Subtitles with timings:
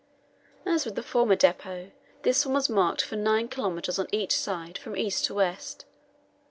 [0.65, 1.91] As with the former depot,
[2.23, 5.85] this one was marked for nine kilometres on each side from east to west.